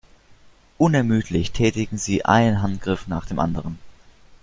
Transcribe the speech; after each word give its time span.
Unermüdlich 0.79 1.51
tätigen 1.51 1.99
sie 1.99 2.25
einen 2.25 2.63
Handgriff 2.63 3.05
nach 3.07 3.27
dem 3.27 3.37
anderen. 3.37 3.77